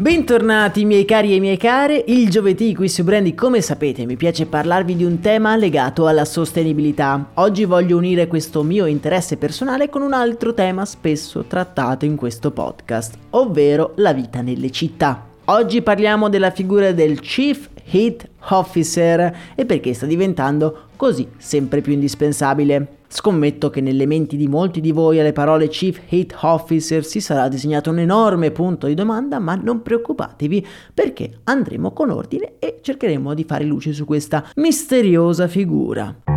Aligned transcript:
Bentornati 0.00 0.84
miei 0.84 1.04
cari 1.04 1.34
e 1.34 1.40
miei 1.40 1.56
care, 1.56 2.04
il 2.06 2.30
giovedì 2.30 2.72
qui 2.72 2.88
su 2.88 3.02
Brandy 3.02 3.34
come 3.34 3.60
sapete 3.60 4.06
mi 4.06 4.14
piace 4.14 4.46
parlarvi 4.46 4.94
di 4.94 5.02
un 5.02 5.18
tema 5.18 5.56
legato 5.56 6.06
alla 6.06 6.24
sostenibilità. 6.24 7.30
Oggi 7.34 7.64
voglio 7.64 7.96
unire 7.96 8.28
questo 8.28 8.62
mio 8.62 8.86
interesse 8.86 9.36
personale 9.38 9.88
con 9.88 10.02
un 10.02 10.12
altro 10.12 10.54
tema 10.54 10.84
spesso 10.84 11.46
trattato 11.48 12.04
in 12.04 12.14
questo 12.14 12.52
podcast, 12.52 13.16
ovvero 13.30 13.94
la 13.96 14.12
vita 14.12 14.40
nelle 14.40 14.70
città. 14.70 15.26
Oggi 15.46 15.82
parliamo 15.82 16.28
della 16.28 16.52
figura 16.52 16.92
del 16.92 17.18
Chief 17.18 17.68
Heat 17.90 18.28
Officer 18.50 19.36
e 19.56 19.64
perché 19.66 19.94
sta 19.94 20.06
diventando 20.06 20.90
così 20.94 21.26
sempre 21.38 21.80
più 21.80 21.92
indispensabile. 21.92 22.97
Scommetto 23.10 23.70
che 23.70 23.80
nelle 23.80 24.04
menti 24.04 24.36
di 24.36 24.46
molti 24.46 24.80
di 24.80 24.92
voi 24.92 25.18
alle 25.18 25.32
parole 25.32 25.68
Chief 25.68 25.98
Hate 26.10 26.34
Officer 26.42 27.02
si 27.04 27.20
sarà 27.20 27.48
disegnato 27.48 27.90
un 27.90 28.00
enorme 28.00 28.50
punto 28.50 28.86
di 28.86 28.94
domanda, 28.94 29.38
ma 29.38 29.54
non 29.54 29.80
preoccupatevi 29.80 30.66
perché 30.92 31.38
andremo 31.44 31.92
con 31.92 32.10
ordine 32.10 32.54
e 32.58 32.80
cercheremo 32.82 33.32
di 33.32 33.44
fare 33.44 33.64
luce 33.64 33.94
su 33.94 34.04
questa 34.04 34.44
misteriosa 34.56 35.48
figura. 35.48 36.27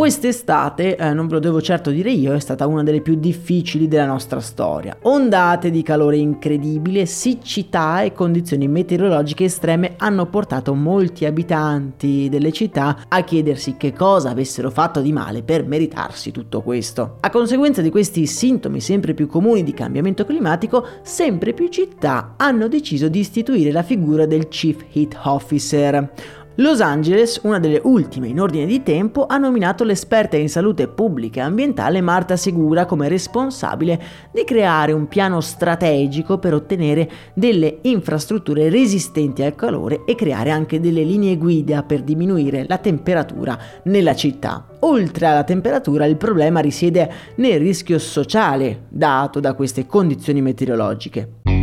Quest'estate, 0.00 0.96
eh, 0.96 1.12
non 1.12 1.26
ve 1.26 1.34
lo 1.34 1.40
devo 1.40 1.60
certo 1.60 1.90
dire 1.90 2.10
io, 2.10 2.32
è 2.32 2.40
stata 2.40 2.66
una 2.66 2.82
delle 2.82 3.02
più 3.02 3.16
difficili 3.16 3.86
della 3.86 4.06
nostra 4.06 4.40
storia. 4.40 4.96
Ondate 5.02 5.70
di 5.70 5.82
calore 5.82 6.16
incredibile, 6.16 7.04
siccità 7.04 8.00
e 8.00 8.14
condizioni 8.14 8.66
meteorologiche 8.66 9.44
estreme 9.44 9.96
hanno 9.98 10.24
portato 10.24 10.72
molti 10.72 11.26
abitanti 11.26 12.30
delle 12.30 12.50
città 12.50 13.00
a 13.08 13.22
chiedersi 13.24 13.76
che 13.76 13.92
cosa 13.92 14.30
avessero 14.30 14.70
fatto 14.70 15.02
di 15.02 15.12
male 15.12 15.42
per 15.42 15.66
meritarsi 15.66 16.30
tutto 16.30 16.62
questo. 16.62 17.18
A 17.20 17.28
conseguenza 17.28 17.82
di 17.82 17.90
questi 17.90 18.24
sintomi 18.24 18.80
sempre 18.80 19.12
più 19.12 19.26
comuni 19.26 19.62
di 19.62 19.74
cambiamento 19.74 20.24
climatico, 20.24 20.82
sempre 21.02 21.52
più 21.52 21.68
città 21.68 22.36
hanno 22.38 22.68
deciso 22.68 23.08
di 23.08 23.18
istituire 23.18 23.70
la 23.70 23.82
figura 23.82 24.24
del 24.24 24.48
Chief 24.48 24.82
Heat 24.94 25.18
Officer 25.24 26.38
Los 26.60 26.82
Angeles, 26.82 27.40
una 27.44 27.58
delle 27.58 27.80
ultime 27.84 28.28
in 28.28 28.38
ordine 28.38 28.66
di 28.66 28.82
tempo, 28.82 29.24
ha 29.24 29.38
nominato 29.38 29.82
l'esperta 29.82 30.36
in 30.36 30.50
salute 30.50 30.88
pubblica 30.88 31.40
e 31.40 31.44
ambientale 31.44 32.02
Marta 32.02 32.36
Segura 32.36 32.84
come 32.84 33.08
responsabile 33.08 33.98
di 34.30 34.44
creare 34.44 34.92
un 34.92 35.08
piano 35.08 35.40
strategico 35.40 36.36
per 36.36 36.52
ottenere 36.52 37.10
delle 37.32 37.78
infrastrutture 37.80 38.68
resistenti 38.68 39.42
al 39.42 39.54
calore 39.54 40.02
e 40.04 40.14
creare 40.14 40.50
anche 40.50 40.80
delle 40.80 41.02
linee 41.02 41.38
guida 41.38 41.82
per 41.82 42.02
diminuire 42.02 42.66
la 42.68 42.76
temperatura 42.76 43.58
nella 43.84 44.14
città. 44.14 44.66
Oltre 44.80 45.24
alla 45.24 45.44
temperatura 45.44 46.04
il 46.04 46.18
problema 46.18 46.60
risiede 46.60 47.10
nel 47.36 47.58
rischio 47.58 47.98
sociale 47.98 48.82
dato 48.90 49.40
da 49.40 49.54
queste 49.54 49.86
condizioni 49.86 50.42
meteorologiche. 50.42 51.59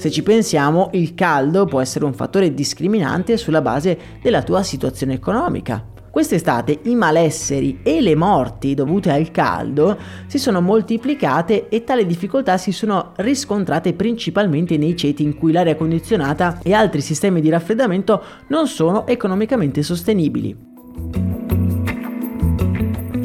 Se 0.00 0.10
ci 0.10 0.22
pensiamo, 0.22 0.88
il 0.94 1.14
caldo 1.14 1.66
può 1.66 1.78
essere 1.78 2.06
un 2.06 2.14
fattore 2.14 2.54
discriminante 2.54 3.36
sulla 3.36 3.60
base 3.60 3.98
della 4.22 4.42
tua 4.42 4.62
situazione 4.62 5.12
economica. 5.12 5.84
Quest'estate 6.10 6.78
i 6.84 6.94
malesseri 6.94 7.80
e 7.82 8.00
le 8.00 8.14
morti 8.14 8.72
dovute 8.72 9.12
al 9.12 9.30
caldo 9.30 9.98
si 10.26 10.38
sono 10.38 10.62
moltiplicate 10.62 11.68
e 11.68 11.84
tali 11.84 12.06
difficoltà 12.06 12.56
si 12.56 12.72
sono 12.72 13.12
riscontrate 13.16 13.92
principalmente 13.92 14.78
nei 14.78 14.96
ceti 14.96 15.22
in 15.22 15.36
cui 15.36 15.52
l'aria 15.52 15.76
condizionata 15.76 16.60
e 16.62 16.72
altri 16.72 17.02
sistemi 17.02 17.42
di 17.42 17.50
raffreddamento 17.50 18.22
non 18.48 18.68
sono 18.68 19.06
economicamente 19.06 19.82
sostenibili. 19.82 20.69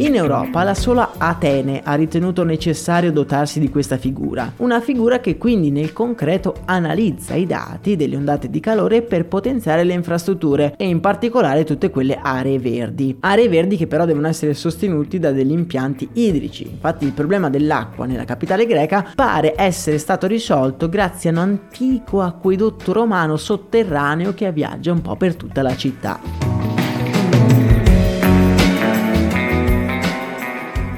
In 0.05 0.13
Europa 0.13 0.61
la 0.61 0.75
sola 0.75 1.13
Atene 1.17 1.81
ha 1.83 1.95
ritenuto 1.95 2.43
necessario 2.43 3.11
dotarsi 3.11 3.59
di 3.59 3.71
questa 3.71 3.97
figura, 3.97 4.53
una 4.57 4.79
figura 4.79 5.19
che 5.19 5.35
quindi 5.35 5.71
nel 5.71 5.93
concreto 5.93 6.57
analizza 6.65 7.33
i 7.33 7.47
dati 7.47 7.95
delle 7.95 8.15
ondate 8.15 8.51
di 8.51 8.59
calore 8.59 9.01
per 9.01 9.25
potenziare 9.25 9.83
le 9.83 9.93
infrastrutture 9.93 10.75
e 10.77 10.87
in 10.87 10.99
particolare 10.99 11.63
tutte 11.63 11.89
quelle 11.89 12.19
aree 12.21 12.59
verdi. 12.59 13.17
Aree 13.19 13.49
verdi 13.49 13.77
che 13.77 13.87
però 13.87 14.05
devono 14.05 14.27
essere 14.27 14.53
sostenuti 14.53 15.17
da 15.17 15.31
degli 15.31 15.51
impianti 15.51 16.07
idrici. 16.13 16.69
Infatti 16.69 17.05
il 17.05 17.13
problema 17.13 17.49
dell'acqua 17.49 18.05
nella 18.05 18.25
capitale 18.25 18.67
greca 18.67 19.11
pare 19.15 19.55
essere 19.57 19.97
stato 19.97 20.27
risolto 20.27 20.87
grazie 20.87 21.31
a 21.31 21.33
un 21.33 21.39
antico 21.39 22.21
acquedotto 22.21 22.93
romano 22.93 23.37
sotterraneo 23.37 24.35
che 24.35 24.51
viaggia 24.51 24.91
un 24.91 25.01
po' 25.01 25.15
per 25.15 25.35
tutta 25.35 25.63
la 25.63 25.75
città. 25.75 26.44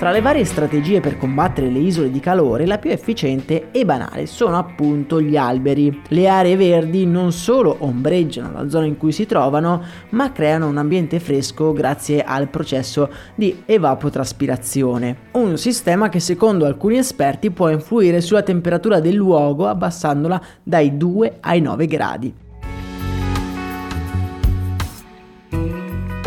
Tra 0.07 0.15
le 0.15 0.21
varie 0.21 0.45
strategie 0.45 1.01
per 1.01 1.17
combattere 1.17 1.67
le 1.69 1.79
isole 1.79 2.09
di 2.09 2.21
calore, 2.21 2.65
la 2.65 2.77
più 2.77 2.91
efficiente 2.91 3.71
e 3.71 3.83
banale 3.83 4.25
sono 4.25 4.57
appunto 4.57 5.19
gli 5.19 5.35
alberi. 5.35 6.03
Le 6.07 6.29
aree 6.29 6.55
verdi 6.55 7.05
non 7.05 7.33
solo 7.33 7.75
ombreggiano 7.79 8.53
la 8.53 8.69
zona 8.69 8.85
in 8.85 8.95
cui 8.95 9.11
si 9.11 9.25
trovano, 9.25 9.83
ma 10.11 10.31
creano 10.31 10.67
un 10.67 10.77
ambiente 10.77 11.19
fresco 11.19 11.73
grazie 11.73 12.23
al 12.23 12.47
processo 12.47 13.11
di 13.35 13.63
evapotraspirazione. 13.65 15.17
Un 15.31 15.57
sistema 15.57 16.07
che 16.07 16.21
secondo 16.21 16.65
alcuni 16.65 16.99
esperti 16.99 17.51
può 17.51 17.67
influire 17.67 18.21
sulla 18.21 18.43
temperatura 18.43 19.01
del 19.01 19.15
luogo 19.15 19.67
abbassandola 19.67 20.41
dai 20.63 20.95
2 20.95 21.39
ai 21.41 21.59
9 21.59 21.85
gradi. 21.85 22.33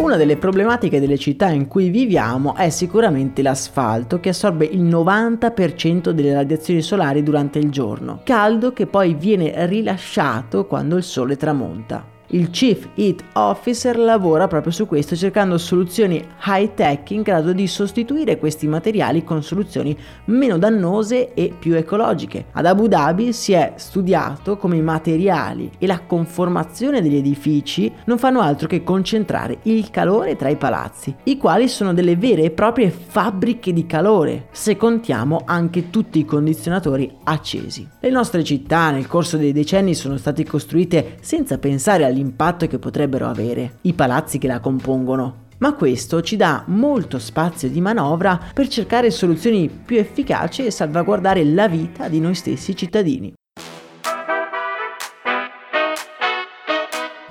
Una 0.00 0.16
delle 0.16 0.38
problematiche 0.38 0.98
delle 0.98 1.18
città 1.18 1.50
in 1.50 1.68
cui 1.68 1.90
viviamo 1.90 2.56
è 2.56 2.70
sicuramente 2.70 3.42
l'asfalto 3.42 4.18
che 4.18 4.30
assorbe 4.30 4.64
il 4.64 4.82
90% 4.82 6.08
delle 6.08 6.32
radiazioni 6.32 6.80
solari 6.80 7.22
durante 7.22 7.58
il 7.58 7.68
giorno, 7.68 8.22
caldo 8.24 8.72
che 8.72 8.86
poi 8.86 9.12
viene 9.12 9.66
rilasciato 9.66 10.64
quando 10.64 10.96
il 10.96 11.02
sole 11.02 11.36
tramonta. 11.36 12.18
Il 12.32 12.50
Chief 12.50 12.90
Heat 12.94 13.24
Officer 13.32 13.98
lavora 13.98 14.46
proprio 14.46 14.70
su 14.70 14.86
questo 14.86 15.16
cercando 15.16 15.58
soluzioni 15.58 16.24
high 16.46 16.74
tech 16.74 17.10
in 17.10 17.22
grado 17.22 17.52
di 17.52 17.66
sostituire 17.66 18.38
questi 18.38 18.68
materiali 18.68 19.24
con 19.24 19.42
soluzioni 19.42 19.98
meno 20.26 20.56
dannose 20.56 21.34
e 21.34 21.52
più 21.58 21.74
ecologiche. 21.74 22.46
Ad 22.52 22.66
Abu 22.66 22.86
Dhabi 22.86 23.32
si 23.32 23.50
è 23.52 23.72
studiato 23.74 24.58
come 24.58 24.76
i 24.76 24.80
materiali 24.80 25.72
e 25.76 25.88
la 25.88 26.02
conformazione 26.06 27.02
degli 27.02 27.16
edifici 27.16 27.92
non 28.04 28.16
fanno 28.16 28.42
altro 28.42 28.68
che 28.68 28.84
concentrare 28.84 29.58
il 29.62 29.90
calore 29.90 30.36
tra 30.36 30.50
i 30.50 30.56
palazzi, 30.56 31.12
i 31.24 31.36
quali 31.36 31.66
sono 31.66 31.92
delle 31.92 32.14
vere 32.14 32.44
e 32.44 32.50
proprie 32.52 32.90
fabbriche 32.90 33.72
di 33.72 33.86
calore, 33.86 34.46
se 34.52 34.76
contiamo 34.76 35.42
anche 35.46 35.90
tutti 35.90 36.20
i 36.20 36.24
condizionatori 36.24 37.12
accesi. 37.24 37.88
Le 37.98 38.10
nostre 38.10 38.44
città 38.44 38.92
nel 38.92 39.08
corso 39.08 39.36
dei 39.36 39.50
decenni 39.50 39.96
sono 39.96 40.16
state 40.16 40.44
costruite 40.44 41.16
senza 41.20 41.58
pensare 41.58 42.04
agli 42.04 42.18
l'impatto 42.20 42.66
che 42.66 42.78
potrebbero 42.78 43.26
avere 43.26 43.78
i 43.82 43.94
palazzi 43.94 44.38
che 44.38 44.46
la 44.46 44.60
compongono. 44.60 45.48
Ma 45.58 45.74
questo 45.74 46.22
ci 46.22 46.36
dà 46.36 46.64
molto 46.66 47.18
spazio 47.18 47.68
di 47.68 47.80
manovra 47.80 48.38
per 48.54 48.68
cercare 48.68 49.10
soluzioni 49.10 49.68
più 49.68 49.98
efficaci 49.98 50.64
e 50.64 50.70
salvaguardare 50.70 51.44
la 51.44 51.68
vita 51.68 52.08
di 52.08 52.20
noi 52.20 52.34
stessi 52.34 52.76
cittadini. 52.76 53.32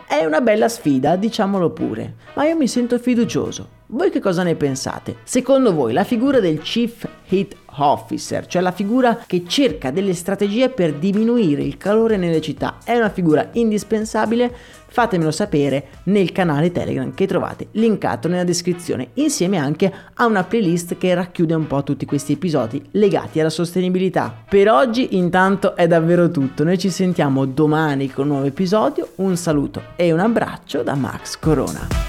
È 0.07 0.25
una 0.25 0.41
bella 0.41 0.68
sfida, 0.68 1.15
diciamolo 1.15 1.71
pure, 1.71 2.15
ma 2.35 2.45
io 2.45 2.56
mi 2.56 2.68
sento 2.68 3.00
fiducioso. 3.00 3.79
Voi 3.91 4.12
che 4.12 4.19
cosa 4.19 4.44
ne 4.44 4.53
pensate? 4.53 5.15
Secondo 5.24 5.74
voi 5.74 5.94
la 5.94 6.03
figura 6.03 6.39
del 6.39 6.59
Chief 6.59 7.07
Heat 7.27 7.56
Officer, 7.77 8.45
cioè 8.45 8.62
la 8.62 8.71
figura 8.71 9.24
che 9.25 9.45
cerca 9.47 9.89
delle 9.89 10.13
strategie 10.13 10.69
per 10.69 10.94
diminuire 10.94 11.63
il 11.63 11.77
calore 11.77 12.15
nelle 12.15 12.39
città, 12.39 12.77
è 12.83 12.95
una 12.95 13.09
figura 13.09 13.50
indispensabile? 13.53 14.53
Fatemelo 14.89 15.31
sapere 15.31 15.88
nel 16.03 16.31
canale 16.31 16.71
Telegram 16.71 17.15
che 17.15 17.25
trovate 17.25 17.69
linkato 17.71 18.27
nella 18.27 18.44
descrizione, 18.44 19.09
insieme 19.15 19.57
anche 19.57 19.92
a 20.13 20.27
una 20.27 20.44
playlist 20.44 20.95
che 21.00 21.15
racchiude 21.15 21.56
un 21.56 21.65
po' 21.65 21.81
tutti 21.81 22.06
questi 22.06 22.33
episodi 22.33 22.89
legati 22.92 23.39
alla 23.39 23.50
sostenibilità. 23.50 24.44
Per 24.47 24.69
oggi 24.69 25.18
intanto 25.18 25.75
è 25.75 25.88
davvero 25.88 26.30
tutto, 26.30 26.63
noi 26.63 26.77
ci 26.77 26.92
sentiamo 26.92 27.45
domani 27.45 28.12
con 28.12 28.25
un 28.25 28.33
nuovo 28.33 28.45
episodio, 28.45 29.13
un 29.15 29.35
saluto 29.35 29.81
e 29.95 30.13
un 30.13 30.19
abbraccio 30.19 30.83
da 30.83 30.94
Max 30.94 31.39
Corona. 31.39 32.08